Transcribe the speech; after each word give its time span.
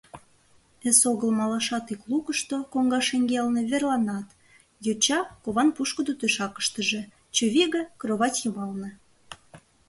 Эсогыл 0.89 1.29
малашат 1.39 1.85
ик 1.93 2.01
лукышто, 2.09 2.57
коҥга 2.71 2.99
шеҥгелне, 3.07 3.61
верланат: 3.71 4.27
йоча— 4.85 5.19
кован 5.43 5.69
пушкыдо 5.75 6.13
тӧшакыштыже, 6.19 7.01
чывиге— 7.35 7.81
кровать 7.99 8.41
йымалне. 8.43 8.89